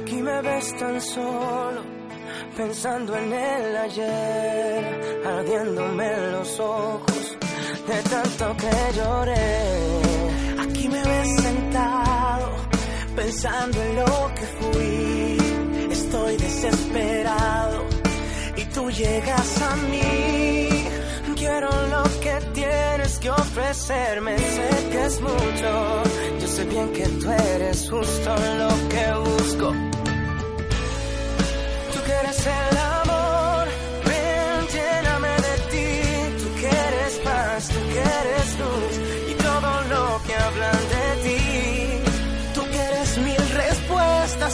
Aquí 0.00 0.22
me 0.22 0.40
ves 0.40 0.76
tan 0.78 1.00
solo, 1.00 1.82
pensando 2.56 3.16
en 3.16 3.32
el 3.32 3.76
ayer, 3.76 5.22
ardiéndome 5.26 6.30
los 6.32 6.58
ojos 6.58 7.36
de 7.86 8.02
tanto 8.08 8.56
que 8.56 8.96
lloré. 8.96 10.62
Aquí 10.62 10.88
me 10.88 11.02
ves 11.04 11.42
sentado, 11.42 12.48
pensando 13.14 13.82
en 13.82 13.96
lo 13.96 14.34
que 14.36 14.46
fui. 14.58 15.92
Estoy 15.92 16.36
desesperado 16.38 17.84
y 18.56 18.64
tú 18.64 18.90
llegas 18.90 19.62
a 19.62 19.76
mí. 19.76 20.70
Quiero 21.36 21.70
lo 21.88 22.02
que 22.20 22.38
tienes 22.52 23.18
que 23.18 23.30
ofrecerme, 23.30 24.36
sé 24.38 24.88
que 24.92 25.04
es 25.06 25.20
mucho. 25.22 26.02
Yo 26.38 26.46
sé 26.46 26.64
bien 26.64 26.92
que 26.92 27.06
tú 27.06 27.30
eres 27.30 27.90
justo 27.90 28.34
lo 28.58 28.88
que 28.90 29.30
busco. 29.30 29.89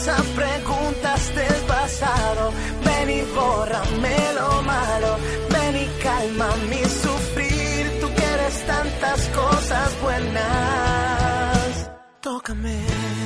A 0.09 0.23
preguntas 0.37 1.35
del 1.35 1.61
pasado. 1.67 2.53
Ven 2.85 3.11
y 3.11 3.23
bórrame 3.35 4.17
lo 4.35 4.63
malo, 4.63 5.17
ven 5.51 5.77
y 5.77 5.87
calma 6.03 6.49
mi 6.71 6.85
sufrir. 6.85 8.01
Tú 8.01 8.09
quieres 8.15 8.67
tantas 8.67 9.29
cosas 9.29 10.01
buenas. 10.03 11.91
Tócame. 12.21 13.26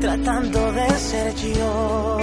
Tratando 0.00 0.72
de 0.72 0.88
ser 0.98 1.34
yo, 1.34 2.18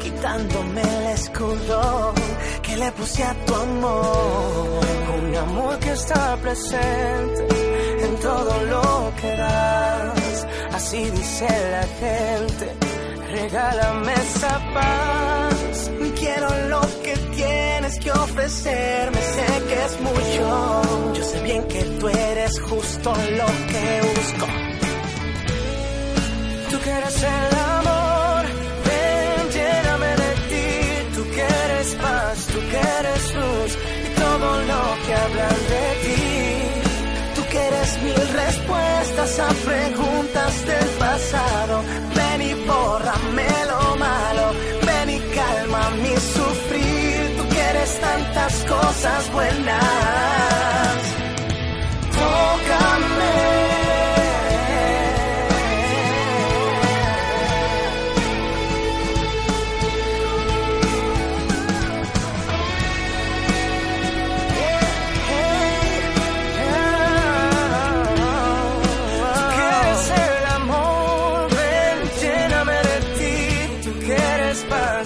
quitándome 0.00 0.82
el 0.82 1.06
escudo 1.14 2.14
que 2.62 2.76
le 2.76 2.92
puse 2.92 3.22
a 3.24 3.34
tu 3.44 3.54
amor. 3.54 4.84
Un 5.18 5.36
amor 5.36 5.78
que 5.78 5.92
está 5.92 6.36
presente 6.36 7.46
en 8.04 8.16
todo 8.20 8.62
lo 8.64 9.12
que 9.20 9.36
das, 9.36 10.46
así 10.72 11.10
dice 11.10 11.48
la 11.70 11.86
gente. 12.00 12.76
Regálame 13.32 14.12
esa 14.12 14.60
paz, 14.74 15.90
quiero 16.16 16.48
lo 16.68 16.80
que 17.02 17.16
tienes 17.34 17.98
que 17.98 18.12
ofrecerme, 18.12 19.18
sé 19.20 19.46
que 19.68 19.84
es 19.86 20.00
mucho. 20.00 21.14
Yo 21.14 21.24
sé 21.24 21.42
bien 21.42 21.64
que 21.64 21.82
tú 21.98 22.08
eres 22.08 22.60
justo 22.60 23.12
lo 23.12 23.46
que 23.70 24.00
busco. 24.14 24.63
Quieres 26.94 27.22
el 27.24 27.58
amor, 27.58 28.44
ven, 28.86 29.50
lléname 29.50 30.10
de 30.22 30.32
ti. 30.50 31.16
Tú 31.16 31.22
quieres 31.34 31.88
paz, 31.96 32.46
tú 32.52 32.60
quieres 32.70 33.34
luz 33.34 33.70
y 34.04 34.20
todo 34.20 34.48
lo 34.70 34.82
que 35.04 35.14
hablan 35.22 35.58
de 35.74 35.86
ti. 36.04 36.22
Tú 37.34 37.42
quieres 37.50 37.90
mil 38.00 38.28
respuestas 38.42 39.40
a 39.40 39.48
preguntas 39.70 40.66
del 40.66 40.88
pasado. 41.04 41.82
Ven 42.14 42.42
y 42.42 42.54
bórrame 42.68 43.48
lo 43.72 43.96
malo, 43.96 44.44
ven 44.86 45.10
y 45.10 45.20
calma 45.34 45.90
mi 46.00 46.14
sufrir. 46.14 47.36
Tú 47.38 47.44
quieres 47.48 48.00
tantas 48.00 48.54
cosas 48.72 49.32
buenas. 49.32 50.73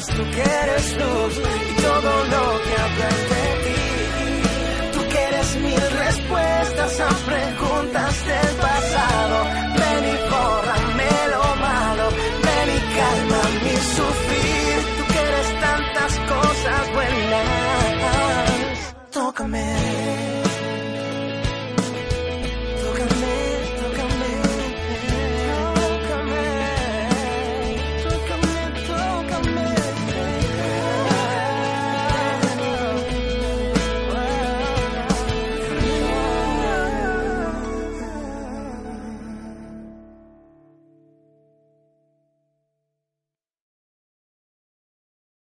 tú 0.07 0.23
que 0.31 0.43
eres 0.43 0.93
luz 0.97 1.35
y 1.39 1.83
todo 1.83 2.25
lo 2.25 2.63
que 2.65 2.75
hablas 2.83 3.19
de 3.33 3.45
ti. 3.65 4.93
Tú 4.93 5.09
que 5.09 5.19
eres 5.19 5.57
mil 5.57 5.81
respuestas 6.07 7.01
a 7.01 7.09
preguntas 7.27 8.27
de 8.27 8.48